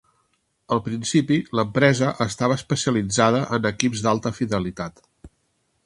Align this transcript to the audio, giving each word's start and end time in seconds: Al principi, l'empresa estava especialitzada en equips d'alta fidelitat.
Al 0.75 0.79
principi, 0.87 1.37
l'empresa 1.59 2.09
estava 2.27 2.57
especialitzada 2.61 3.43
en 3.59 3.71
equips 3.73 4.05
d'alta 4.07 4.33
fidelitat. 4.41 5.07